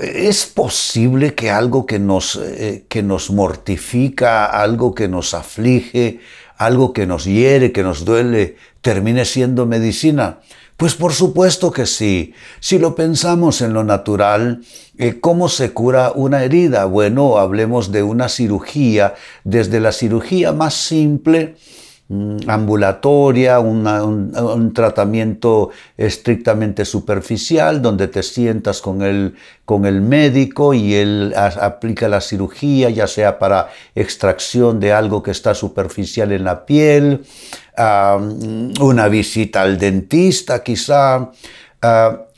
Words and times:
¿Es 0.00 0.46
posible 0.46 1.34
que 1.34 1.50
algo 1.50 1.86
que 1.86 1.98
nos, 1.98 2.36
eh, 2.36 2.84
que 2.88 3.02
nos 3.02 3.30
mortifica, 3.30 4.46
algo 4.46 4.94
que 4.94 5.08
nos 5.08 5.34
aflige, 5.34 6.20
algo 6.56 6.92
que 6.92 7.06
nos 7.06 7.24
hiere, 7.24 7.72
que 7.72 7.82
nos 7.82 8.04
duele, 8.04 8.56
termine 8.80 9.24
siendo 9.24 9.66
medicina? 9.66 10.40
Pues 10.76 10.94
por 10.94 11.14
supuesto 11.14 11.70
que 11.70 11.86
sí. 11.86 12.34
Si 12.60 12.78
lo 12.78 12.94
pensamos 12.94 13.62
en 13.62 13.72
lo 13.72 13.82
natural, 13.82 14.60
eh, 14.98 15.20
¿cómo 15.20 15.48
se 15.48 15.72
cura 15.72 16.12
una 16.14 16.44
herida? 16.44 16.84
Bueno, 16.84 17.38
hablemos 17.38 17.92
de 17.92 18.02
una 18.02 18.28
cirugía, 18.28 19.14
desde 19.44 19.80
la 19.80 19.92
cirugía 19.92 20.52
más 20.52 20.74
simple, 20.74 21.56
Mm, 22.08 22.48
ambulatoria, 22.48 23.58
un, 23.58 24.72
tratamiento 24.72 25.70
estrictamente 25.96 26.84
superficial, 26.84 27.82
donde 27.82 28.06
te 28.06 28.22
sientas 28.22 28.80
con 28.80 29.02
el, 29.02 29.34
con 29.64 29.86
el 29.86 30.00
médico 30.00 30.72
y 30.72 30.94
él 30.94 31.34
aplica 31.36 32.08
la 32.08 32.20
cirugía, 32.20 32.90
ya 32.90 33.08
sea 33.08 33.40
para 33.40 33.70
extracción 33.96 34.78
de 34.78 34.92
algo 34.92 35.20
que 35.20 35.32
está 35.32 35.52
superficial 35.52 36.30
en 36.30 36.44
la 36.44 36.64
piel, 36.64 37.24
una 38.80 39.08
visita 39.08 39.62
al 39.62 39.76
dentista 39.76 40.62
quizá, 40.62 41.32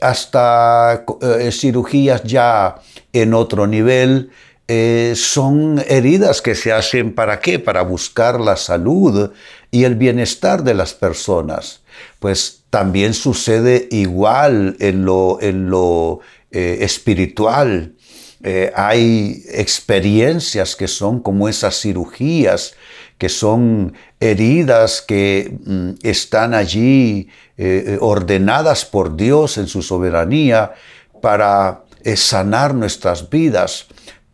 hasta 0.01 1.05
eh, 1.21 1.53
cirugías 1.53 2.23
ya 2.25 2.77
en 3.13 3.35
otro 3.35 3.67
nivel, 3.67 4.31
eh, 4.71 5.15
son 5.17 5.83
heridas 5.89 6.43
que 6.43 6.55
se 6.55 6.73
hacen 6.73 7.15
para 7.15 7.41
qué? 7.41 7.59
Para 7.59 7.81
buscar 7.81 8.39
la 8.39 8.55
salud 8.55 9.31
y 9.71 9.85
el 9.85 9.97
bienestar 9.97 10.63
de 10.63 10.75
las 10.75 10.95
personas. 10.95 11.81
Pues 12.19 12.63
también 12.71 13.15
sucede 13.15 13.89
igual 13.91 14.77
en 14.81 15.05
lo, 15.05 15.39
en 15.41 15.71
lo 15.71 16.21
eh, 16.51 16.79
espiritual. 16.81 17.95
Eh, 18.43 18.73
hay 18.75 19.43
experiencias 19.51 20.77
que 20.77 20.89
son 20.89 21.21
como 21.21 21.49
esas 21.49 21.81
cirugías, 21.81 22.75
que 23.19 23.29
son 23.29 23.95
heridas 24.21 25.03
que 25.03 25.59
mm, 25.65 25.91
están 26.03 26.55
allí 26.55 27.29
ordenadas 27.99 28.85
por 28.85 29.17
Dios 29.17 29.59
en 29.59 29.67
su 29.67 29.83
soberanía 29.83 30.75
para 31.21 31.83
sanar 32.15 32.73
nuestras 32.73 33.29
vidas 33.29 33.89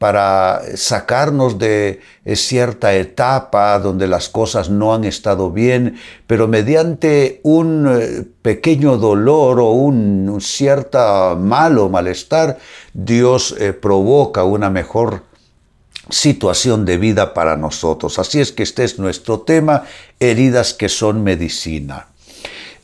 para 0.04 0.60
sacarnos 0.76 1.58
de 1.58 2.02
eh, 2.26 2.36
cierta 2.36 2.94
etapa 2.94 3.78
donde 3.78 4.06
las 4.06 4.28
cosas 4.28 4.68
no 4.68 4.92
han 4.92 5.04
estado 5.04 5.50
bien, 5.50 5.96
pero 6.26 6.46
mediante 6.46 7.40
un 7.42 7.88
eh, 7.90 8.26
pequeño 8.42 8.98
dolor 8.98 9.60
o 9.60 9.70
un, 9.70 10.38
cierto 10.42 11.38
malo 11.40 11.88
malestar, 11.88 12.58
Dios 12.92 13.56
eh, 13.58 13.72
provoca 13.72 14.44
una 14.44 14.68
mejor 14.68 15.22
situación 16.10 16.84
de 16.84 16.98
vida 16.98 17.32
para 17.32 17.56
nosotros. 17.56 18.18
Así 18.18 18.42
es 18.42 18.52
que 18.52 18.62
este 18.62 18.84
es 18.84 18.98
nuestro 18.98 19.40
tema, 19.40 19.84
heridas 20.20 20.74
que 20.74 20.90
son 20.90 21.24
medicina. 21.24 22.08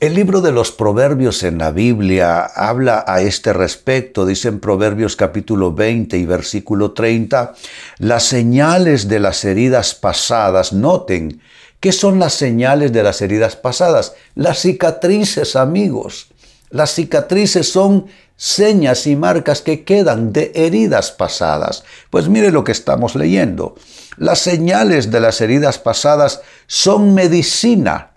El 0.00 0.14
libro 0.14 0.40
de 0.40 0.50
los 0.50 0.72
Proverbios 0.72 1.42
en 1.42 1.58
la 1.58 1.72
Biblia 1.72 2.46
habla 2.46 3.04
a 3.06 3.20
este 3.20 3.52
respecto, 3.52 4.24
dice 4.24 4.48
en 4.48 4.58
Proverbios 4.58 5.14
capítulo 5.14 5.74
20 5.74 6.16
y 6.16 6.24
versículo 6.24 6.92
30, 6.92 7.52
las 7.98 8.22
señales 8.22 9.08
de 9.08 9.20
las 9.20 9.44
heridas 9.44 9.94
pasadas, 9.94 10.72
noten, 10.72 11.42
¿qué 11.80 11.92
son 11.92 12.18
las 12.18 12.32
señales 12.32 12.94
de 12.94 13.02
las 13.02 13.20
heridas 13.20 13.56
pasadas? 13.56 14.14
Las 14.34 14.60
cicatrices, 14.60 15.54
amigos. 15.54 16.28
Las 16.70 16.94
cicatrices 16.94 17.70
son 17.70 18.06
señas 18.38 19.06
y 19.06 19.16
marcas 19.16 19.60
que 19.60 19.84
quedan 19.84 20.32
de 20.32 20.50
heridas 20.54 21.12
pasadas. 21.12 21.84
Pues 22.08 22.26
mire 22.30 22.50
lo 22.52 22.64
que 22.64 22.72
estamos 22.72 23.16
leyendo. 23.16 23.74
Las 24.16 24.38
señales 24.38 25.10
de 25.10 25.20
las 25.20 25.42
heridas 25.42 25.78
pasadas 25.78 26.40
son 26.66 27.12
medicina 27.12 28.09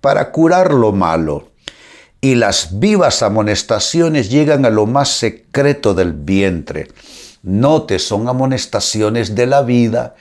para 0.00 0.32
curar 0.32 0.72
lo 0.72 0.92
malo. 0.92 1.48
Y 2.20 2.34
las 2.34 2.78
vivas 2.78 3.22
amonestaciones 3.22 4.30
llegan 4.30 4.66
a 4.66 4.70
lo 4.70 4.86
más 4.86 5.08
secreto 5.08 5.94
del 5.94 6.12
vientre. 6.12 6.88
Note, 7.42 7.98
son 7.98 8.28
amonestaciones 8.28 9.34
de 9.34 9.46
la 9.46 9.62
vida 9.62 10.14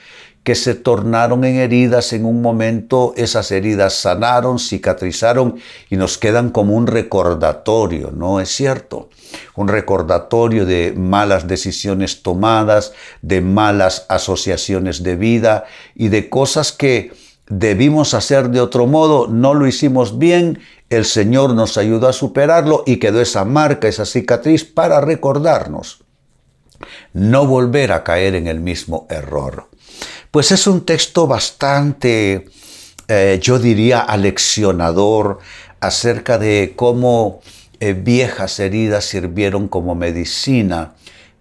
que 0.44 0.56
se 0.56 0.74
tornaron 0.74 1.44
en 1.44 1.58
heridas 1.58 2.14
en 2.14 2.26
un 2.26 2.42
momento, 2.42 3.14
esas 3.18 3.52
heridas 3.52 3.94
sanaron, 3.94 4.58
cicatrizaron 4.58 5.60
y 5.90 5.98
nos 5.98 6.18
quedan 6.18 6.50
como 6.50 6.76
un 6.76 6.88
recordatorio, 6.88 8.12
¿no 8.12 8.40
es 8.40 8.50
cierto? 8.50 9.10
Un 9.56 9.68
recordatorio 9.68 10.66
de 10.66 10.94
malas 10.96 11.48
decisiones 11.48 12.24
tomadas, 12.24 12.94
de 13.22 13.42
malas 13.42 14.06
asociaciones 14.08 15.04
de 15.04 15.18
vida 15.18 15.66
y 15.94 16.08
de 16.08 16.30
cosas 16.30 16.72
que 16.72 17.12
debimos 17.50 18.14
hacer 18.14 18.50
de 18.50 18.62
otro 18.62 18.88
modo, 18.88 19.28
no 19.28 19.54
lo 19.54 19.68
hicimos 19.68 20.18
bien, 20.18 20.60
el 20.90 21.06
Señor 21.06 21.54
nos 21.54 21.78
ayudó 21.78 22.08
a 22.08 22.14
superarlo 22.14 22.84
y 22.86 22.98
quedó 22.98 23.22
esa 23.22 23.44
marca, 23.44 23.88
esa 23.88 24.06
cicatriz 24.06 24.64
para 24.64 25.02
recordarnos 25.02 26.04
no 27.14 27.46
volver 27.46 27.92
a 27.92 28.04
caer 28.04 28.36
en 28.36 28.48
el 28.48 28.60
mismo 28.60 29.08
error. 29.10 29.68
Pues 30.32 30.52
es 30.52 30.68
un 30.68 30.86
texto 30.86 31.28
bastante, 31.28 32.48
eh, 33.08 33.40
yo 33.42 33.60
diría, 33.60 34.00
aleccionador 34.00 35.40
acerca 35.80 36.38
de 36.38 36.74
cómo 36.76 37.42
eh, 37.80 37.94
viejas 37.94 38.60
heridas 38.60 39.06
sirvieron 39.06 39.68
como 39.68 39.96
medicina 39.96 40.94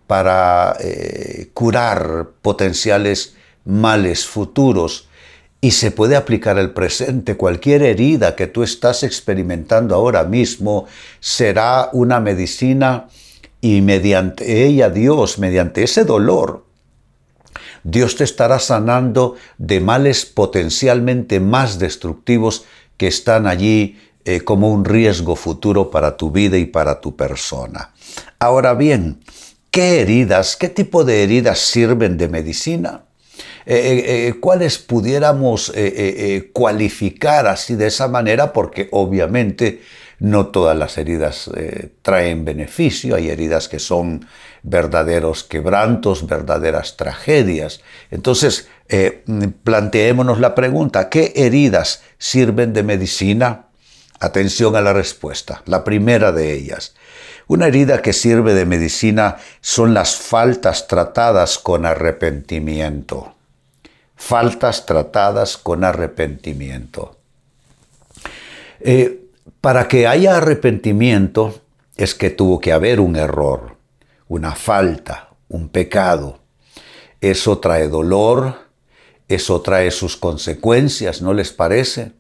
para 0.07 0.77
eh, 0.81 1.51
curar 1.53 2.31
potenciales 2.41 3.35
males 3.65 4.27
futuros 4.27 5.08
y 5.61 5.73
se 5.73 5.91
puede 5.91 6.17
aplicar 6.17 6.59
al 6.59 6.73
presente. 6.73 7.37
Cualquier 7.37 7.83
herida 7.83 8.37
que 8.37 8.47
tú 8.47 8.63
estás 8.63 9.03
experimentando 9.03 9.95
ahora 9.95 10.25
mismo 10.25 10.87
será 11.21 11.91
una 11.93 12.21
medicina 12.21 13.09
y 13.61 13.81
mediante 13.81 14.67
ella 14.67 14.89
Dios, 14.89 15.39
mediante 15.39 15.83
ese 15.83 16.05
dolor, 16.05 16.65
Dios 17.83 18.17
te 18.17 18.25
estará 18.25 18.59
sanando 18.59 19.37
de 19.57 19.81
males 19.81 20.27
potencialmente 20.27 21.41
más 21.41 21.79
destructivos 21.79 22.65
que 22.97 23.07
están 23.07 23.47
allí 23.47 23.99
eh, 24.25 24.43
como 24.43 24.71
un 24.73 24.85
riesgo 24.85 25.37
futuro 25.37 25.91
para 25.91 26.17
tu 26.17 26.31
vida 26.31 26.59
y 26.59 26.67
para 26.67 27.01
tu 27.01 27.17
persona. 27.17 27.93
Ahora 28.39 28.75
bien, 28.75 29.21
¿qué 29.71 30.01
heridas, 30.01 30.57
qué 30.57 30.69
tipo 30.69 31.05
de 31.05 31.23
heridas 31.23 31.61
sirven 31.61 32.19
de 32.19 32.29
medicina? 32.29 33.05
Eh, 33.71 33.77
eh, 33.77 34.29
eh, 34.29 34.35
cuáles 34.41 34.79
pudiéramos 34.79 35.71
cualificar 36.55 37.47
así 37.47 37.77
de 37.77 37.89
esa 37.89 38.09
manera, 38.09 38.55
porque 38.55 38.89
obviamente 38.93 39.83
no 40.21 40.47
todas 40.47 40.75
las 40.75 40.97
heridas 40.97 41.51
traen 42.01 42.47
beneficio, 42.47 43.15
hay 43.15 43.29
heridas 43.29 43.69
que 43.69 43.79
son 43.79 44.27
verdaderos 44.63 45.45
quebrantos, 45.45 46.27
verdaderas 46.27 46.97
tragedias. 46.97 47.83
Entonces, 48.11 48.69
planteémonos 49.65 50.41
la 50.41 50.55
pregunta, 50.55 51.11
¿qué 51.11 51.35
heridas 51.37 52.03
sirven 52.17 52.73
de 52.73 52.83
medicina? 52.85 53.67
Atención 54.19 54.77
a 54.77 54.81
la 54.81 54.95
respuesta. 54.95 55.63
La 55.67 55.85
primera 55.85 56.33
de 56.33 56.55
ellas. 56.55 56.95
Una 57.47 57.67
herida 57.67 58.01
que 58.01 58.15
sirve 58.15 58.55
de 58.55 58.65
medicina 58.65 59.37
son 59.61 59.93
las 59.93 60.17
faltas 60.17 60.89
tratadas 60.89 61.59
con 61.59 61.85
arrepentimiento 61.85 63.35
faltas 64.19 64.85
tratadas 64.85 65.57
con 65.57 65.85
arrepentimiento. 65.85 67.17
Eh, 68.81 69.25
para 69.61 69.89
que 69.89 70.07
haya 70.07 70.37
arrepentimiento 70.37 71.61
es 71.97 72.15
que 72.15 72.31
tuvo 72.31 72.61
que 72.61 72.73
haber 72.73 73.01
un 73.01 73.17
error, 73.17 73.77
una 74.29 74.55
falta, 74.55 75.31
un 75.49 75.69
pecado. 75.69 76.41
Eso 77.21 77.59
trae 77.59 77.89
dolor, 77.89 78.57
eso 79.29 79.61
trae 79.63 79.91
sus 79.91 80.17
consecuencias, 80.17 81.23
¿no 81.23 81.33
les 81.33 81.53
parece? 81.53 82.13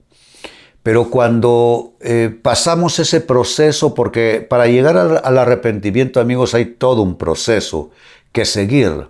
Pero 0.82 1.10
cuando 1.10 1.94
eh, 2.00 2.34
pasamos 2.42 2.98
ese 2.98 3.20
proceso, 3.20 3.94
porque 3.94 4.46
para 4.48 4.66
llegar 4.68 4.96
al, 4.96 5.38
arrepentimiento, 5.38 6.20
amigos, 6.20 6.54
hay 6.54 6.64
todo 6.64 7.02
un 7.02 7.18
proceso 7.18 7.90
que 8.32 8.44
seguir. 8.44 9.08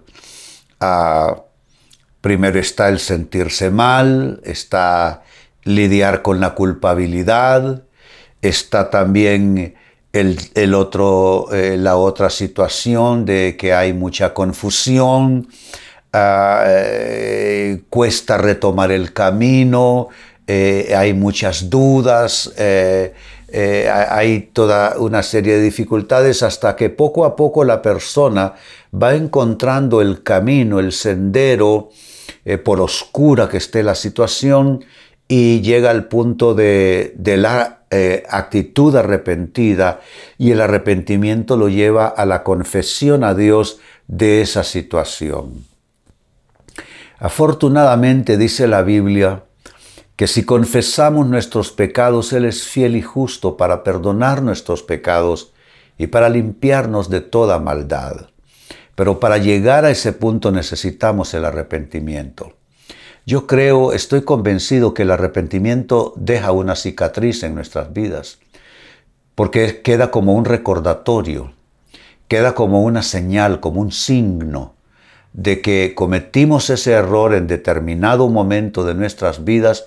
Primero 2.20 2.59
está 2.59 2.88
el 2.88 2.99
sentirse 2.99 3.70
mal, 3.70 4.41
está 4.44 5.23
lidiar 5.65 6.23
con 6.23 6.41
la 6.41 6.55
culpabilidad, 6.55 7.82
está 8.43 8.91
también 8.91 9.75
el, 10.12 10.75
otro, 10.75 11.49
eh, 11.53 11.76
la 11.76 11.97
otra 11.97 12.31
situación 12.31 13.25
de 13.25 13.56
que 13.59 13.73
hay 13.73 13.93
mucha 13.93 14.35
confusión, 14.35 15.49
ah, 16.12 16.65
eh, 16.67 17.82
cuesta 17.88 18.38
retomar 18.38 18.91
el 18.91 19.12
camino, 19.12 20.09
eh, 20.47 20.94
hay 20.97 21.12
muchas 21.12 21.69
dudas, 21.69 22.53
hay 23.50 24.50
toda 24.53 24.99
una 24.99 25.23
serie 25.23 25.56
de 25.56 25.62
dificultades 25.62 26.43
hasta 26.43 26.75
que 26.75 26.91
poco 26.91 27.25
a 27.25 27.37
poco 27.37 27.64
la 27.64 27.82
persona 27.82 28.55
va 28.91 29.14
encontrando 29.14 30.00
el 30.00 30.23
camino, 30.23 30.81
el 30.81 30.93
sendero, 30.93 31.91
por 32.56 32.81
oscura 32.81 33.50
que 33.50 33.59
esté 33.59 33.83
la 33.83 33.95
situación, 33.95 34.85
y 35.29 35.61
llega 35.61 35.91
al 35.91 36.09
punto 36.09 36.55
de, 36.55 37.12
la 37.37 37.81
eh, 37.91 38.25
actitud 38.29 38.97
arrepentida 38.97 40.00
y 40.39 40.50
el 40.50 40.62
arrepentimiento 40.62 41.56
lo 41.56 41.69
lleva 41.69 42.06
a 42.09 42.25
la 42.25 42.43
confesión 42.43 43.23
a 43.23 43.35
Dios 43.35 43.79
de 44.06 44.41
esa 44.41 44.65
situación. 44.65 45.67
Afortunadamente 47.19 48.39
dice 48.39 48.67
la 48.67 48.83
Biblia 48.83 49.45
que 50.17 50.27
si 50.27 50.45
confesamos 50.45 51.27
nuestros 51.27 51.71
pecados, 51.73 52.33
Él 52.33 52.47
es 52.47 52.65
fiel 52.65 52.97
y 52.97 53.03
justo 53.03 53.56
para 53.56 53.85
perdonar 53.85 54.43
nuestros 54.43 54.83
pecados 54.83 55.53
y 55.99 56.06
para 56.06 56.29
limpiarnos 56.29 57.11
de 57.11 57.21
toda 57.21 57.59
maldad. 57.59 58.29
Pero 58.99 59.21
para 59.21 59.39
llegar 59.39 59.85
a 59.85 59.93
ese 59.93 60.12
punto 60.12 60.50
necesitamos 60.50 61.33
el 61.33 61.45
arrepentimiento. 61.45 62.55
Yo 63.25 63.47
creo, 63.47 63.93
estoy 63.93 64.23
convencido 64.23 64.93
que 64.93 65.03
el 65.03 65.12
arrepentimiento 65.12 66.15
deja 66.17 66.50
una 66.50 66.75
cicatriz 66.75 67.45
en 67.45 67.55
nuestras 67.55 67.93
vidas, 67.93 68.41
porque 69.37 69.83
queda 69.83 70.11
como 70.11 70.35
un 70.35 70.45
recordatorio, 70.45 71.53
queda 72.27 72.56
como 72.56 72.83
una 72.83 73.05
señal, 73.05 73.61
como 73.61 73.81
un 73.83 73.93
signo 73.93 74.75
de 75.33 75.61
que 75.61 75.93
cometimos 75.95 76.69
ese 76.69 76.91
error 76.91 77.35
en 77.35 77.47
determinado 77.47 78.29
momento 78.29 78.85
de 78.85 78.95
nuestras 78.95 79.45
vidas 79.45 79.85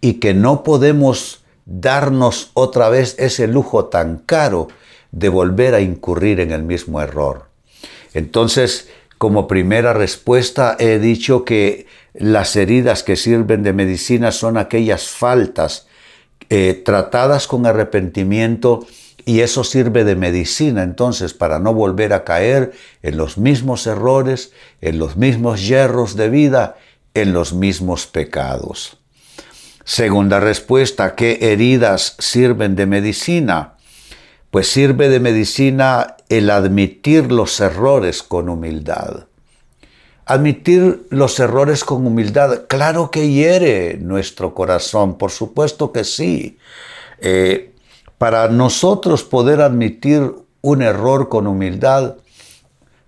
y 0.00 0.14
que 0.20 0.32
no 0.32 0.62
podemos 0.62 1.44
darnos 1.66 2.50
otra 2.54 2.88
vez 2.88 3.14
ese 3.18 3.46
lujo 3.46 3.84
tan 3.84 4.16
caro 4.16 4.68
de 5.12 5.28
volver 5.28 5.74
a 5.74 5.82
incurrir 5.82 6.40
en 6.40 6.50
el 6.50 6.62
mismo 6.62 7.02
error. 7.02 7.52
Entonces, 8.14 8.88
como 9.18 9.46
primera 9.46 9.92
respuesta 9.92 10.76
he 10.78 10.98
dicho 10.98 11.44
que 11.44 11.86
las 12.14 12.56
heridas 12.56 13.02
que 13.02 13.16
sirven 13.16 13.62
de 13.62 13.72
medicina 13.72 14.32
son 14.32 14.56
aquellas 14.56 15.08
faltas 15.08 15.86
eh, 16.50 16.80
tratadas 16.84 17.46
con 17.46 17.66
arrepentimiento 17.66 18.86
y 19.24 19.40
eso 19.40 19.64
sirve 19.64 20.04
de 20.04 20.16
medicina 20.16 20.82
entonces 20.82 21.32
para 21.32 21.58
no 21.58 21.72
volver 21.72 22.12
a 22.12 22.24
caer 22.24 22.72
en 23.02 23.16
los 23.16 23.38
mismos 23.38 23.86
errores, 23.86 24.52
en 24.80 24.98
los 24.98 25.16
mismos 25.16 25.66
hierros 25.66 26.16
de 26.16 26.28
vida, 26.28 26.76
en 27.14 27.32
los 27.32 27.54
mismos 27.54 28.06
pecados. 28.06 28.98
Segunda 29.84 30.40
respuesta, 30.40 31.14
¿qué 31.14 31.38
heridas 31.52 32.16
sirven 32.18 32.76
de 32.76 32.86
medicina? 32.86 33.74
Pues 34.50 34.68
sirve 34.68 35.08
de 35.08 35.20
medicina 35.20 36.13
el 36.28 36.50
admitir 36.50 37.30
los 37.30 37.60
errores 37.60 38.22
con 38.22 38.48
humildad. 38.48 39.26
Admitir 40.26 41.06
los 41.10 41.38
errores 41.38 41.84
con 41.84 42.06
humildad, 42.06 42.62
claro 42.66 43.10
que 43.10 43.30
hiere 43.30 43.98
nuestro 44.00 44.54
corazón, 44.54 45.18
por 45.18 45.30
supuesto 45.30 45.92
que 45.92 46.04
sí. 46.04 46.58
Eh, 47.20 47.74
para 48.16 48.48
nosotros 48.48 49.22
poder 49.22 49.60
admitir 49.60 50.32
un 50.62 50.80
error 50.80 51.28
con 51.28 51.46
humildad, 51.46 52.16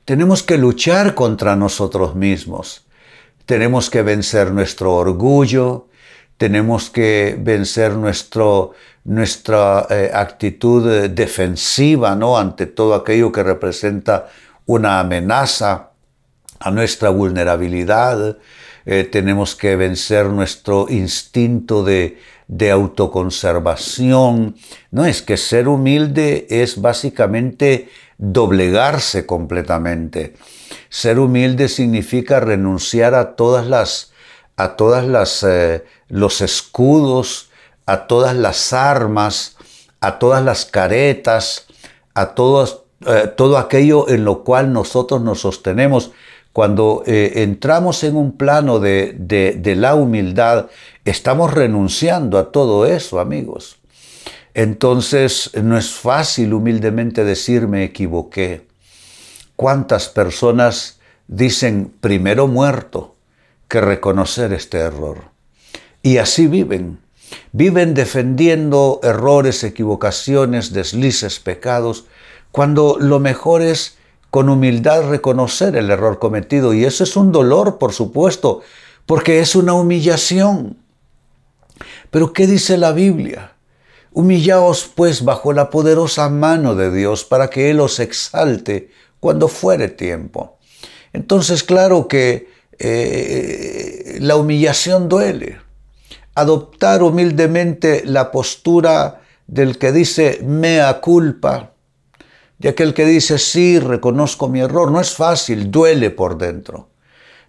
tenemos 0.05 0.43
que 0.43 0.59
luchar 0.59 1.15
contra 1.15 1.57
nosotros 1.57 2.15
mismos. 2.15 2.87
Tenemos 3.47 3.89
que 3.89 4.03
vencer 4.03 4.53
nuestro 4.53 4.95
orgullo, 4.95 5.89
tenemos 6.37 6.91
que 6.91 7.37
vencer 7.39 7.93
nuestro, 7.93 8.73
nuestra 9.05 9.87
eh, 9.91 10.11
actitud 10.13 11.09
defensiva 11.09 12.15
¿no? 12.15 12.37
ante 12.37 12.67
todo 12.67 12.95
aquello 12.95 13.33
que 13.33 13.43
representa 13.43 14.29
una 14.67 15.01
amenaza 15.01 15.91
a 16.59 16.71
nuestra 16.71 17.11
vulnerabilidad, 17.11 18.39
eh, 18.85 19.05
tenemos 19.05 19.55
que 19.55 19.77
vencer 19.77 20.27
nuestro 20.27 20.87
instinto 20.89 21.83
de, 21.85 22.19
de 22.49 22.71
autoconservación. 22.71 24.57
No 24.91 25.05
es 25.05 25.23
que 25.23 25.37
ser 25.37 25.69
humilde 25.69 26.47
es 26.51 26.81
básicamente 26.81 27.89
doblegarse 28.19 29.27
completamente. 29.27 30.35
Ser 30.89 31.19
humilde 31.19 31.69
significa 31.69 32.41
renunciar 32.41 33.15
a 33.15 33.37
todas 33.37 33.67
las, 33.67 34.13
a 34.57 34.77
todas 34.77 35.07
las, 35.07 35.43
eh, 35.43 35.85
los 36.09 36.41
escudos, 36.41 37.51
a 37.85 38.07
todas 38.07 38.37
las 38.37 38.73
armas, 38.73 39.57
a 40.01 40.19
todas 40.19 40.45
las 40.45 40.65
caretas, 40.65 41.67
a 42.15 42.35
eh, 43.07 43.33
todo 43.37 43.59
aquello 43.59 44.09
en 44.09 44.25
lo 44.25 44.43
cual 44.43 44.73
nosotros 44.73 45.21
nos 45.21 45.41
sostenemos 45.41 46.13
cuando 46.53 47.03
eh, 47.07 47.43
entramos 47.43 48.03
en 48.03 48.17
un 48.17 48.33
plano 48.39 48.79
de, 48.79 49.15
de, 49.19 49.77
la 49.77 49.95
humildad, 49.95 50.69
estamos 51.05 51.53
renunciando 51.53 52.39
a 52.39 52.51
todo 52.51 52.87
eso, 52.87 53.21
amigos. 53.21 53.77
Entonces, 54.55 55.51
no 55.63 55.77
es 55.77 55.91
fácil 55.91 56.55
humildemente 56.55 57.25
decir 57.25 57.69
me 57.69 57.85
equivoqué. 57.85 58.67
¿Cuántas 59.55 60.09
personas 60.09 60.99
dicen 61.29 61.93
primero 62.01 62.47
muerto 62.47 63.16
que 63.69 63.81
reconocer 63.81 64.53
este 64.53 64.79
error? 64.79 65.31
Y 66.03 66.19
así 66.19 66.47
viven. 66.47 67.01
Viven 67.53 67.95
defendiendo 67.95 69.01
errores, 69.03 69.65
equivocaciones, 69.65 70.73
deslices, 70.73 71.41
pecados, 71.41 72.07
cuando 72.53 72.97
lo 73.01 73.19
mejor 73.19 73.63
es 73.63 73.97
con 74.31 74.49
humildad 74.49 75.09
reconocer 75.09 75.77
el 75.77 75.91
error 75.91 76.19
cometido. 76.19 76.75
Y 76.75 76.85
eso 76.85 77.05
es 77.05 77.17
un 77.17 77.33
dolor, 77.33 77.79
por 77.79 77.93
supuesto, 77.93 78.63
porque 79.07 79.41
es 79.41 79.57
una 79.57 79.75
humillación. 79.75 80.77
Pero 82.11 82.33
¿qué 82.33 82.47
dice 82.47 82.77
la 82.77 82.93
Biblia? 82.93 83.53
Humillaos 84.13 84.91
pues 84.95 85.25
bajo 85.25 85.53
la 85.53 85.71
poderosa 85.71 86.29
mano 86.29 86.75
de 86.75 86.91
Dios 86.91 87.25
para 87.25 87.51
que 87.51 87.71
Él 87.71 87.81
os 87.81 88.01
exalte 88.01 88.91
cuando 89.21 89.49
fuere 89.49 89.89
tiempo. 89.89 90.59
Entonces, 91.13 91.63
claro 91.63 92.09
que 92.09 92.49
eh, 92.79 94.19
la 94.21 94.37
humillación 94.37 95.09
duele. 95.09 95.59
Adoptar 96.35 97.03
humildemente 97.03 98.03
la 98.05 98.31
postura 98.31 99.23
del 99.47 99.79
que 99.79 99.93
dice 99.93 100.41
mea 100.43 101.01
culpa, 101.01 101.73
de 102.59 102.71
aquel 102.71 102.95
que 102.95 103.05
dice, 103.05 103.39
sí, 103.39 103.79
reconozco 103.79 104.49
mi 104.49 104.61
error. 104.61 104.91
No 104.91 105.01
es 105.01 105.15
fácil, 105.15 105.71
duele 105.71 106.11
por 106.11 106.39
dentro. 106.39 106.89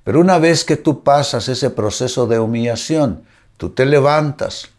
Pero 0.04 0.20
una 0.20 0.38
vez 0.38 0.64
que 0.64 0.78
tú 0.78 1.04
pasas 1.04 1.50
ese 1.50 1.70
proceso 1.70 2.28
de 2.28 2.40
humillación, 2.40 3.24
tú 3.58 3.70
te 3.70 3.86
levantas 3.86 4.70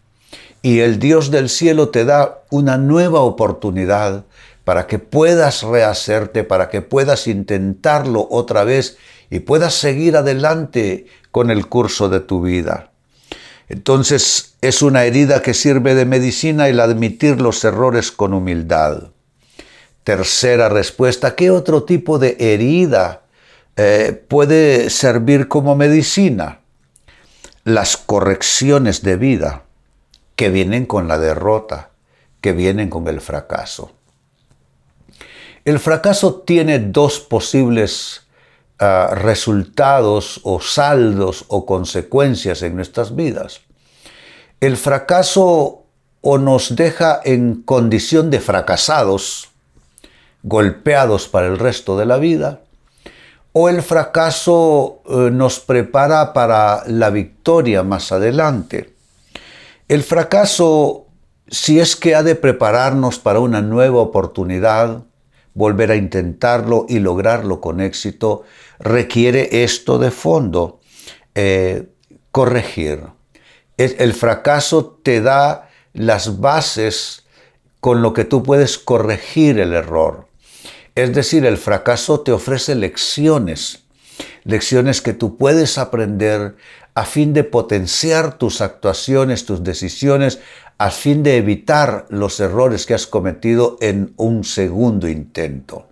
y 0.61 0.79
el 0.79 0.99
Dios 0.99 1.31
del 1.31 1.49
cielo 1.49 1.89
te 1.89 2.05
da 2.05 2.41
una 2.49 2.77
nueva 2.77 3.21
oportunidad 3.21 4.25
para 4.69 4.85
que 4.85 4.99
puedas 4.99 5.63
rehacerte, 5.63 6.43
para 6.43 6.69
que 6.69 6.83
puedas 6.83 7.25
intentarlo 7.25 8.27
otra 8.29 8.63
vez 8.63 8.97
y 9.31 9.39
puedas 9.39 9.73
seguir 9.73 10.15
adelante 10.15 11.07
con 11.31 11.49
el 11.49 11.65
curso 11.65 12.07
de 12.07 12.19
tu 12.19 12.43
vida. 12.43 12.91
Entonces 13.67 14.57
es 14.61 14.83
una 14.83 15.05
herida 15.05 15.41
que 15.41 15.55
sirve 15.55 15.95
de 15.95 16.05
medicina 16.05 16.67
el 16.67 16.81
admitir 16.81 17.41
los 17.41 17.63
errores 17.63 18.11
con 18.11 18.31
humildad. 18.35 19.05
Tercera 20.03 20.69
respuesta, 20.69 21.33
¿qué 21.33 21.49
otro 21.49 21.81
tipo 21.81 22.19
de 22.19 22.37
herida 22.39 23.23
eh, 23.75 24.23
puede 24.27 24.91
servir 24.91 25.47
como 25.47 25.75
medicina? 25.75 26.59
Las 27.63 27.97
correcciones 27.97 29.01
de 29.01 29.15
vida 29.15 29.63
que 30.35 30.51
vienen 30.51 30.85
con 30.85 31.07
la 31.07 31.17
derrota, 31.17 31.89
que 32.39 32.53
vienen 32.53 32.91
con 32.91 33.07
el 33.07 33.19
fracaso. 33.19 33.95
El 35.69 35.77
fracaso 35.77 36.41
tiene 36.47 36.79
dos 36.79 37.19
posibles 37.19 38.23
ah, 38.79 39.11
resultados 39.13 40.41
o 40.41 40.59
saldos 40.59 41.45
o 41.47 41.67
consecuencias 41.67 42.63
en 42.63 42.75
nuestras 42.75 43.15
vidas. 43.15 43.61
El 44.61 44.77
fracaso 44.77 45.83
o 46.21 46.37
nos 46.39 46.75
deja 46.75 47.21
en 47.23 47.61
condición 47.61 48.31
de 48.31 48.39
fracasados, 48.39 49.49
golpeados 50.41 51.27
para 51.27 51.45
el 51.45 51.59
resto 51.59 51.99
de 51.99 52.07
la 52.07 52.17
vida, 52.17 52.61
o 53.53 53.69
el 53.69 53.83
fracaso 53.83 55.03
eh, 55.07 55.29
nos 55.31 55.59
prepara 55.59 56.33
para 56.33 56.81
la 56.87 57.11
victoria 57.11 57.83
más 57.83 58.11
adelante. 58.11 58.95
El 59.87 60.01
fracaso, 60.01 61.05
si 61.47 61.79
es 61.79 61.95
que 61.95 62.15
ha 62.15 62.23
de 62.23 62.33
prepararnos 62.33 63.19
para 63.19 63.39
una 63.39 63.61
nueva 63.61 63.99
oportunidad, 63.99 65.03
volver 65.53 65.91
a 65.91 65.95
intentarlo 65.95 66.85
y 66.87 66.99
lograrlo 66.99 67.59
con 67.61 67.81
éxito, 67.81 68.43
requiere 68.79 69.63
esto 69.63 69.97
de 69.97 70.11
fondo, 70.11 70.79
eh, 71.35 71.87
corregir. 72.31 73.03
El 73.77 74.13
fracaso 74.13 74.99
te 75.03 75.21
da 75.21 75.69
las 75.93 76.39
bases 76.39 77.23
con 77.79 78.01
lo 78.01 78.13
que 78.13 78.25
tú 78.25 78.43
puedes 78.43 78.77
corregir 78.77 79.59
el 79.59 79.73
error. 79.73 80.27
Es 80.95 81.13
decir, 81.13 81.45
el 81.45 81.57
fracaso 81.57 82.19
te 82.21 82.33
ofrece 82.33 82.75
lecciones, 82.75 83.83
lecciones 84.43 85.01
que 85.01 85.13
tú 85.13 85.37
puedes 85.37 85.77
aprender 85.77 86.57
a 86.93 87.05
fin 87.05 87.33
de 87.33 87.45
potenciar 87.45 88.37
tus 88.37 88.59
actuaciones, 88.59 89.45
tus 89.45 89.63
decisiones, 89.63 90.39
a 90.79 90.91
fin 90.91 91.23
de 91.23 91.35
evitar 91.35 92.05
los 92.09 92.39
errores 92.39 92.85
que 92.85 92.93
has 92.93 93.05
cometido 93.05 93.77
en 93.81 94.13
un 94.15 94.45
segundo 94.45 95.09
intento. 95.09 95.87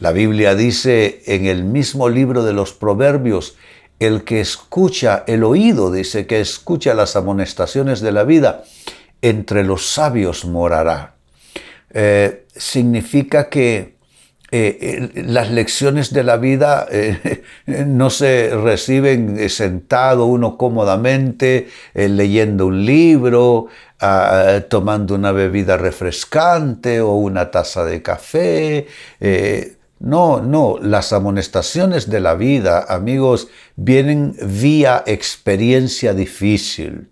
La 0.00 0.10
Biblia 0.10 0.56
dice 0.56 1.22
en 1.26 1.46
el 1.46 1.62
mismo 1.62 2.08
libro 2.08 2.42
de 2.42 2.52
los 2.52 2.72
Proverbios, 2.72 3.56
el 4.00 4.24
que 4.24 4.40
escucha, 4.40 5.22
el 5.28 5.44
oído 5.44 5.92
dice 5.92 6.26
que 6.26 6.40
escucha 6.40 6.92
las 6.94 7.14
amonestaciones 7.14 8.00
de 8.00 8.10
la 8.10 8.24
vida, 8.24 8.64
entre 9.22 9.62
los 9.62 9.86
sabios 9.86 10.44
morará. 10.44 11.14
Eh, 11.90 12.46
significa 12.56 13.48
que 13.48 13.94
eh, 14.52 15.10
las 15.14 15.50
lecciones 15.50 16.12
de 16.12 16.24
la 16.24 16.36
vida 16.36 16.86
eh, 16.90 17.42
no 17.86 18.10
se 18.10 18.50
reciben 18.50 19.48
sentado 19.48 20.26
uno 20.26 20.56
cómodamente, 20.56 21.68
leyendo 21.94 22.66
un 22.66 22.84
libro, 22.84 23.66
ah, 24.00 24.60
tomando 24.68 25.14
una 25.14 25.32
bebida 25.32 25.76
refrescante 25.76 27.00
o 27.00 27.14
una 27.14 27.50
taza 27.50 27.84
de 27.84 28.02
café. 28.02 28.86
No, 30.00 30.40
no, 30.40 30.78
las 30.80 31.12
amonestaciones 31.12 32.08
de 32.08 32.20
la 32.20 32.34
vida, 32.34 32.86
amigos, 32.88 33.48
vienen 33.76 34.34
vía 34.42 35.04
experiencia 35.06 36.14
difícil. 36.14 37.10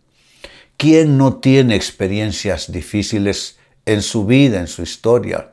¿Quién 0.79 1.19
no 1.19 1.37
tiene 1.37 1.75
experiencias 1.75 2.73
difíciles 2.73 3.59
en 3.85 4.01
su 4.01 4.25
vida, 4.25 4.61
en 4.61 4.69
su 4.69 4.83
historia? 4.83 5.53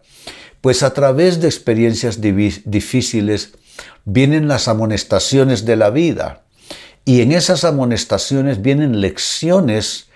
Pues 0.66 0.82
a 0.82 0.96
través 0.96 1.42
de 1.42 1.48
experiencias 1.48 2.22
difíciles 2.22 3.54
vienen 4.04 4.48
las 4.48 4.68
amonestaciones 4.68 5.64
de 5.64 5.76
la 5.76 5.92
vida. 5.92 6.42
Y 7.06 7.22
en 7.22 7.34
esas 7.34 7.64
amonestaciones 7.64 8.64
vienen 8.64 9.00
lecciones 9.00 10.08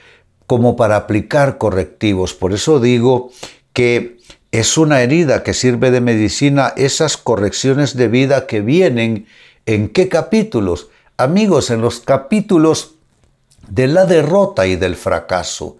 como 0.47 0.75
para 0.75 0.95
aplicar 0.95 1.59
correctivos. 1.59 2.33
Por 2.33 2.51
eso 2.51 2.79
digo 2.79 3.29
que 3.73 4.17
es 4.51 4.75
una 4.79 5.03
herida 5.03 5.43
que 5.43 5.53
sirve 5.53 5.91
de 5.91 6.01
medicina 6.01 6.73
esas 6.77 7.15
correcciones 7.15 7.95
de 7.95 8.07
vida 8.07 8.47
que 8.47 8.61
vienen 8.61 9.27
en 9.67 9.87
qué 9.89 10.09
capítulos? 10.09 10.87
Amigos, 11.17 11.69
en 11.69 11.81
los 11.81 11.99
capítulos 11.99 12.95
de 13.67 13.85
la 13.85 14.07
derrota 14.07 14.65
y 14.65 14.77
del 14.77 14.95
fracaso. 14.95 15.77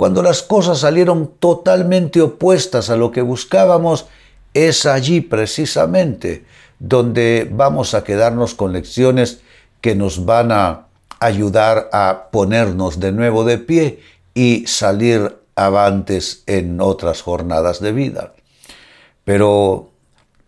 Cuando 0.00 0.22
las 0.22 0.42
cosas 0.42 0.78
salieron 0.78 1.30
totalmente 1.38 2.22
opuestas 2.22 2.88
a 2.88 2.96
lo 2.96 3.10
que 3.10 3.20
buscábamos, 3.20 4.06
es 4.54 4.86
allí 4.86 5.20
precisamente 5.20 6.46
donde 6.78 7.46
vamos 7.52 7.92
a 7.92 8.02
quedarnos 8.02 8.54
con 8.54 8.72
lecciones 8.72 9.42
que 9.82 9.94
nos 9.94 10.24
van 10.24 10.52
a 10.52 10.86
ayudar 11.18 11.90
a 11.92 12.28
ponernos 12.32 12.98
de 12.98 13.12
nuevo 13.12 13.44
de 13.44 13.58
pie 13.58 14.00
y 14.32 14.66
salir 14.66 15.36
avantes 15.54 16.44
en 16.46 16.80
otras 16.80 17.20
jornadas 17.20 17.80
de 17.80 17.92
vida. 17.92 18.32
Pero 19.26 19.90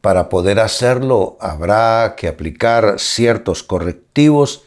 para 0.00 0.30
poder 0.30 0.60
hacerlo 0.60 1.36
habrá 1.42 2.14
que 2.16 2.28
aplicar 2.28 2.94
ciertos 2.98 3.62
correctivos 3.62 4.62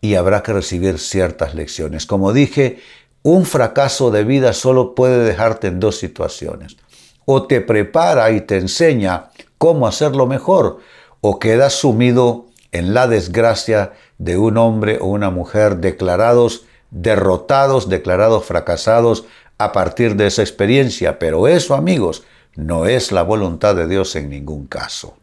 y 0.00 0.16
habrá 0.16 0.42
que 0.42 0.54
recibir 0.54 0.98
ciertas 0.98 1.54
lecciones. 1.54 2.04
Como 2.04 2.32
dije, 2.32 2.80
un 3.24 3.46
fracaso 3.46 4.10
de 4.10 4.22
vida 4.22 4.52
solo 4.52 4.94
puede 4.94 5.24
dejarte 5.24 5.68
en 5.68 5.80
dos 5.80 5.98
situaciones. 5.98 6.76
O 7.24 7.46
te 7.46 7.62
prepara 7.62 8.30
y 8.30 8.42
te 8.42 8.58
enseña 8.58 9.30
cómo 9.56 9.86
hacerlo 9.86 10.26
mejor, 10.26 10.80
o 11.22 11.38
quedas 11.38 11.72
sumido 11.72 12.46
en 12.70 12.92
la 12.92 13.08
desgracia 13.08 13.92
de 14.18 14.36
un 14.36 14.58
hombre 14.58 14.98
o 15.00 15.06
una 15.06 15.30
mujer 15.30 15.78
declarados 15.78 16.66
derrotados, 16.90 17.88
declarados 17.88 18.44
fracasados, 18.44 19.24
a 19.56 19.72
partir 19.72 20.16
de 20.16 20.26
esa 20.26 20.42
experiencia, 20.42 21.18
pero 21.18 21.48
eso, 21.48 21.74
amigos, 21.74 22.24
no 22.56 22.84
es 22.84 23.10
la 23.10 23.22
voluntad 23.22 23.74
de 23.74 23.88
Dios 23.88 24.16
en 24.16 24.28
ningún 24.28 24.66
caso. 24.66 25.16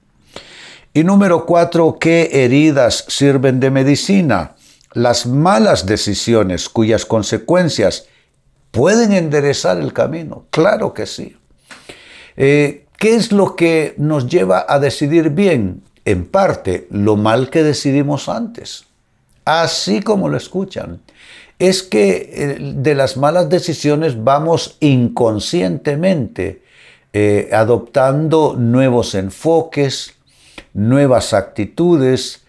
Y 0.93 1.03
número 1.03 1.45
cuatro, 1.45 1.97
¿qué 1.99 2.29
heridas 2.43 3.05
sirven 3.07 3.59
de 3.59 3.69
medicina? 3.69 4.55
Las 4.93 5.25
malas 5.25 5.85
decisiones 5.85 6.67
cuyas 6.69 7.05
consecuencias 7.05 8.07
pueden 8.71 9.13
enderezar 9.13 9.79
el 9.79 9.93
camino. 9.93 10.45
Claro 10.49 10.93
que 10.93 11.05
sí. 11.05 11.37
Eh, 12.35 12.85
¿Qué 12.97 13.15
es 13.15 13.31
lo 13.31 13.55
que 13.55 13.95
nos 13.97 14.27
lleva 14.27 14.65
a 14.67 14.79
decidir 14.79 15.29
bien? 15.29 15.83
En 16.05 16.25
parte, 16.25 16.87
lo 16.91 17.15
mal 17.15 17.49
que 17.49 17.63
decidimos 17.63 18.29
antes. 18.29 18.85
Así 19.45 20.01
como 20.01 20.29
lo 20.29 20.37
escuchan 20.37 21.01
es 21.57 21.83
que 21.83 22.29
eh, 22.33 22.57
de 22.59 22.95
las 22.95 23.17
malas 23.17 23.49
decisiones 23.49 24.23
vamos 24.23 24.77
inconscientemente 24.79 26.63
eh, 27.13 27.49
adoptando 27.53 28.55
nuevos 28.57 29.15
enfoques, 29.15 30.15
nuevas 30.73 31.33
actitudes 31.33 32.41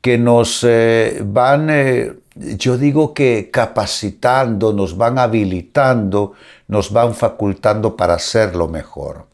que 0.00 0.18
nos 0.18 0.64
eh, 0.66 1.20
van, 1.24 2.20
yo 2.34 2.78
digo 2.78 3.12
que 3.12 3.50
capacitando, 3.52 4.72
nos 4.72 4.96
van 4.96 5.18
habilitando, 5.18 6.32
nos 6.68 6.92
van 6.92 7.14
facultando 7.14 7.96
para 7.96 8.14
hacerlo 8.14 8.68
mejor. 8.68 9.26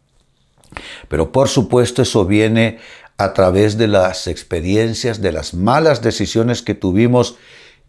Pero 1.09 1.33
por 1.33 1.49
supuesto 1.49 2.03
eso 2.03 2.25
viene 2.25 2.79
a 3.19 3.33
través 3.33 3.79
de 3.79 3.89
las 3.89 4.27
experiencias, 4.27 5.23
de 5.23 5.33
las 5.33 5.55
malas 5.55 6.03
decisiones 6.03 6.63
que 6.63 6.75
tuvimos 6.75 7.37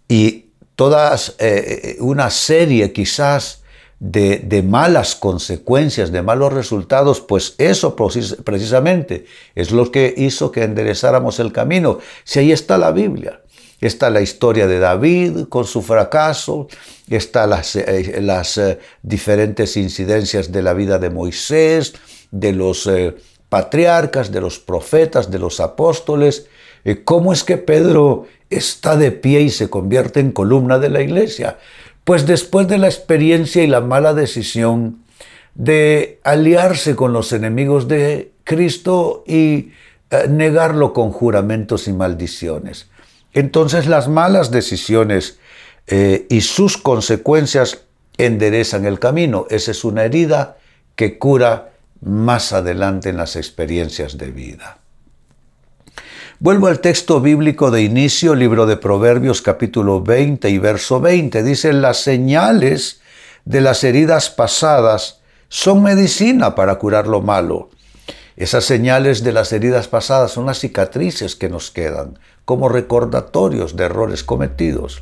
y 0.08 0.46
todas 0.76 1.36
eh, 1.40 1.98
una 2.00 2.30
serie 2.30 2.94
quizás 2.94 3.64
de, 4.00 4.64
malas 4.64 5.16
consecuencias, 5.16 6.12
de 6.12 6.22
malos 6.22 6.54
resultados, 6.54 7.22
pues 7.22 7.56
eso 7.58 7.96
precisamente 7.96 9.26
es 9.56 9.72
lo 9.72 9.92
que 9.92 10.14
hizo 10.18 10.52
que 10.52 10.64
enderezáramos 10.64 11.40
el 11.40 11.52
camino. 11.52 12.00
Si 12.24 12.40
ahí 12.40 12.52
está 12.52 12.78
la 12.78 12.92
Biblia, 12.92 13.42
está 13.82 14.10
la 14.10 14.22
historia 14.22 14.68
de 14.68 14.80
David 14.80 15.46
con 15.50 15.66
su 15.66 15.82
fracaso, 15.82 16.68
está 17.10 17.48
las, 17.48 17.76
eh, 17.76 18.20
las 18.22 18.58
eh, 18.58 18.80
diferentes 19.02 19.78
incidencias 19.78 20.52
de 20.52 20.62
la 20.62 20.74
vida 20.74 21.00
de 21.00 21.10
Moisés, 21.10 21.94
de 22.32 22.54
los 22.54 22.90
patriarcas, 23.50 24.32
de 24.32 24.42
los 24.42 24.60
profetas, 24.60 25.32
de 25.32 25.40
los 25.40 25.60
apóstoles, 25.60 26.48
¿Cómo 27.04 27.34
es 27.34 27.44
que 27.44 27.58
Pedro 27.58 28.28
está 28.50 28.96
de 28.96 29.12
pie 29.12 29.42
y 29.42 29.50
se 29.50 29.70
convierte 29.70 30.22
en 30.22 30.32
columna 30.32 30.80
de 30.80 30.90
la 30.90 31.02
iglesia? 31.02 31.58
Pues 32.08 32.26
después 32.26 32.70
de 32.70 32.78
la 32.78 32.88
experiencia 32.88 33.62
y 33.64 33.68
la 33.68 33.82
mala 33.82 34.14
decisión 34.14 35.04
de 35.56 36.22
aliarse 36.24 36.96
con 36.96 37.12
los 37.12 37.34
enemigos 37.34 37.90
de 37.90 38.32
Cristo 38.46 39.26
y 39.28 39.74
eh, 40.10 40.28
negarlo 40.30 40.94
con 40.94 41.12
juramentos 41.12 41.86
y 41.90 41.92
maldiciones. 41.92 42.88
Entonces 43.34 43.88
las 43.88 44.08
malas 44.08 44.52
decisiones 44.52 45.40
eh, 45.88 46.26
y 46.30 46.40
sus 46.40 46.78
consecuencias 46.78 47.82
enderezan 48.18 48.86
el 48.86 49.00
camino. 49.00 49.46
Esa 49.50 49.72
es 49.72 49.84
una 49.84 50.06
herida 50.06 50.56
que 50.96 51.20
cura 51.20 51.74
más 52.00 52.54
adelante 52.54 53.10
en 53.10 53.18
las 53.18 53.36
experiencias 53.36 54.18
de 54.18 54.32
vida. 54.32 54.78
Vuelvo 56.40 56.68
al 56.68 56.82
texto 56.82 57.20
bíblico 57.20 57.72
de 57.72 57.82
inicio, 57.82 58.36
libro 58.36 58.68
de 58.68 58.78
Proverbios 58.78 59.42
capítulo 59.42 60.02
20 60.02 60.48
y 60.52 60.60
verso 60.60 61.02
20. 61.02 61.42
Dice, 61.42 61.74
las 61.74 61.98
señales 61.98 63.02
de 63.46 63.60
las 63.60 63.84
heridas 63.84 64.30
pasadas 64.30 65.22
son 65.50 65.82
medicina 65.82 66.54
para 66.54 66.76
curar 66.76 67.08
lo 67.08 67.22
malo. 67.22 67.72
Esas 68.36 68.66
señales 68.66 69.24
de 69.24 69.32
las 69.32 69.52
heridas 69.52 69.88
pasadas 69.88 70.30
son 70.30 70.46
las 70.46 70.60
cicatrices 70.60 71.36
que 71.36 71.50
nos 71.50 71.72
quedan 71.72 72.20
como 72.46 72.70
recordatorios 72.70 73.76
de 73.76 73.86
errores 73.86 74.24
cometidos. 74.24 75.02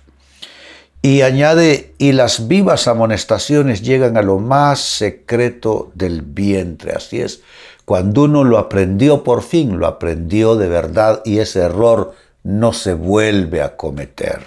Y 1.01 1.21
añade, 1.21 1.93
y 1.97 2.13
las 2.13 2.47
vivas 2.47 2.87
amonestaciones 2.87 3.81
llegan 3.81 4.15
a 4.15 4.21
lo 4.21 4.39
más 4.39 4.79
secreto 4.79 5.91
del 5.95 6.21
vientre. 6.21 6.93
Así 6.93 7.19
es, 7.19 7.41
Cuando 7.85 8.23
uno 8.23 8.43
lo 8.43 8.57
aprendió 8.57 9.23
por 9.23 9.43
fin, 9.43 9.77
lo 9.77 9.85
aprendió 9.85 10.55
de 10.55 10.67
verdad 10.67 11.21
y 11.23 11.37
ese 11.37 11.59
error 11.59 12.13
no 12.43 12.73
se 12.73 12.93
vuelve 12.93 13.61
a 13.61 13.77
cometer. 13.77 14.41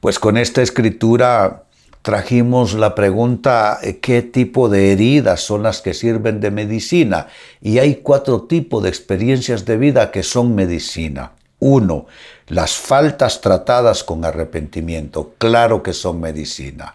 Pues 0.00 0.18
con 0.18 0.36
esta 0.36 0.60
escritura 0.60 1.64
trajimos 2.02 2.74
la 2.74 2.94
pregunta 2.94 3.78
eh, 3.82 3.98
qué 3.98 4.20
tipo 4.20 4.68
de 4.68 4.92
heridas 4.92 5.40
son 5.40 5.62
las 5.62 5.80
que 5.80 5.94
sirven 5.94 6.40
de 6.40 6.50
medicina. 6.50 7.28
Y 7.62 7.78
hay 7.78 7.96
cuatro 7.96 8.42
tipos 8.42 8.82
de 8.82 8.90
experiencias 8.90 9.64
de 9.64 9.78
vida 9.78 10.10
que 10.10 10.22
son 10.22 10.54
medicina. 10.54 11.32
Uno, 11.60 12.06
las 12.48 12.76
faltas 12.76 13.40
tratadas 13.40 14.04
con 14.04 14.26
arrepentimiento. 14.26 15.32
Claro 15.38 15.82
que 15.82 15.94
son 15.94 16.20
medicina. 16.20 16.94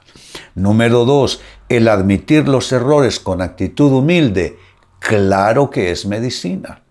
Número 0.53 1.05
dos, 1.05 1.41
el 1.69 1.87
admitir 1.87 2.47
los 2.47 2.71
errores 2.71 3.19
con 3.19 3.41
actitud 3.41 3.91
humilde. 3.91 4.59
Claro 4.99 5.69
que 5.69 5.91
es 5.91 6.05
medicina. 6.05 6.81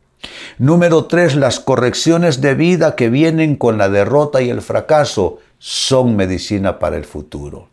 Número 0.58 1.04
tres, 1.04 1.36
las 1.36 1.60
correcciones 1.60 2.40
de 2.40 2.54
vida 2.54 2.96
que 2.96 3.10
vienen 3.10 3.56
con 3.56 3.78
la 3.78 3.88
derrota 3.88 4.42
y 4.42 4.50
el 4.50 4.62
fracaso 4.62 5.38
son 5.58 6.16
medicina 6.16 6.78
para 6.78 6.96
el 6.96 7.04
futuro. 7.04 7.68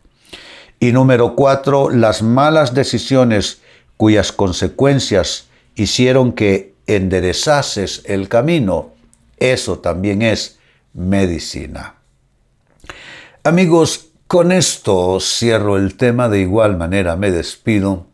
Y 0.79 0.91
número 0.91 1.35
cuatro, 1.35 1.89
las 1.89 2.21
malas 2.21 2.73
decisiones 2.73 3.61
cuyas 3.97 4.31
consecuencias 4.31 5.47
hicieron 5.75 6.33
que 6.33 6.75
enderezases 6.87 8.03
el 8.05 8.27
camino, 8.27 8.91
eso 9.37 9.79
también 9.79 10.21
es 10.21 10.59
medicina. 10.93 11.95
Amigos, 13.43 14.09
con 14.27 14.51
esto 14.51 15.19
cierro 15.19 15.77
el 15.77 15.95
tema, 15.97 16.29
de 16.29 16.41
igual 16.41 16.77
manera 16.77 17.15
me 17.15 17.31
despido 17.31 18.07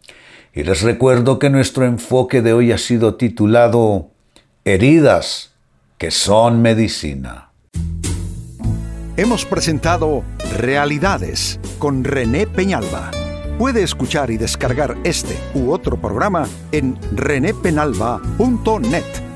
y 0.53 0.63
les 0.63 0.81
recuerdo 0.81 1.39
que 1.39 1.50
nuestro 1.50 1.86
enfoque 1.86 2.41
de 2.41 2.53
hoy 2.53 2.72
ha 2.72 2.77
sido 2.77 3.15
titulado 3.15 4.10
Heridas 4.65 5.51
que 5.98 6.12
son 6.12 6.62
medicina. 6.62 7.50
Hemos 9.17 9.46
presentado 9.46 10.24
Realidades 10.58 11.60
con 11.79 12.03
René 12.03 12.48
Peñalba. 12.48 13.12
Puede 13.58 13.84
escuchar 13.84 14.31
y 14.31 14.38
descargar 14.38 14.98
este 15.03 15.38
u 15.53 15.72
otro 15.72 16.01
programa 16.01 16.48
en 16.72 16.98
renépenalba.net 17.15 19.31